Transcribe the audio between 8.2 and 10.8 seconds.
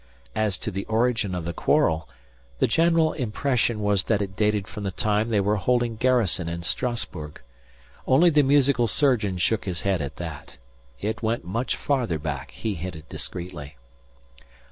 the musical surgeon shook his head at that.